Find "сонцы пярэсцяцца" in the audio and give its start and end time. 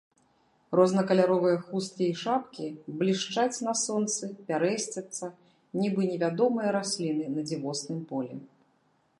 3.83-5.25